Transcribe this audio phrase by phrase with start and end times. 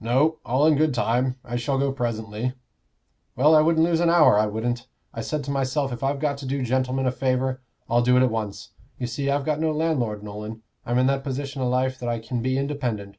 [0.00, 1.36] "No; all in good time.
[1.42, 2.52] I shall go presently."
[3.36, 4.86] "Well, I wouldn't lose an hour, I wouldn't.
[5.14, 8.22] I said to myself, if I've got to do gentlemen a favor, I'll do it
[8.22, 8.72] at once.
[8.98, 12.18] You see, I've got no landlord, Nolan I'm in that position o' life that I
[12.18, 13.16] can be independent."